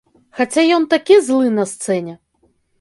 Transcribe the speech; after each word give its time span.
Хаця 0.39 0.63
ён 0.77 0.87
такі 0.95 1.19
злы 1.27 1.53
на 1.61 1.69
сцэне. 1.75 2.19